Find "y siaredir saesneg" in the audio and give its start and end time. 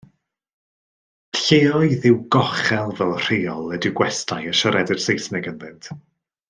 4.55-5.55